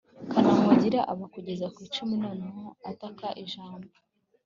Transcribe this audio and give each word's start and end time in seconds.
kanamugire 0.31 0.99
abara 1.11 1.31
kugeza 1.33 1.65
ku 1.73 1.79
icumi 1.87 2.13
noneho 2.23 2.63
ataka 2.89 3.25
jabo 3.51 3.87